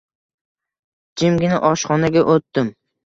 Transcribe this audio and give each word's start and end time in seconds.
Jimgina 1.23 1.59
oshxonaga 1.69 2.25
o`tdim 2.37 2.73